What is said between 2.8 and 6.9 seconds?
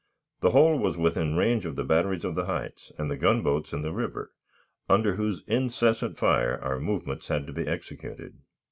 and the gunboats in the river, under whose incessant fire our